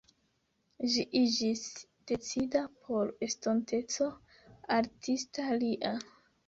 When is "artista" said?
4.81-5.49